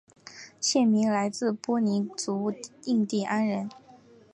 [0.59, 2.51] 县名来自波尼族
[2.85, 3.69] 印第安人。